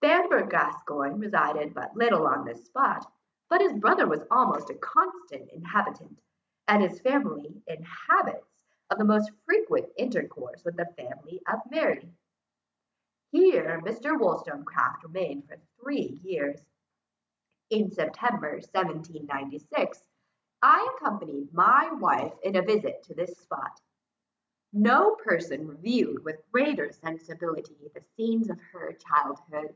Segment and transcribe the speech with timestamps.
[0.00, 3.10] Bamber Gascoyne resided but little on this spot;
[3.48, 6.20] but his brother was almost a constant inhabitant,
[6.68, 12.14] and his family in habits of the most frequent intercourse with the family of Mary.
[13.32, 14.18] Here Mr.
[14.18, 16.60] Wollstonecraft remained for three years.
[17.70, 20.04] In September 1796,
[20.62, 23.80] I accompanied my wife in a visit to this spot.
[24.72, 29.74] No person reviewed with greater sensibility, the scenes of her childhood.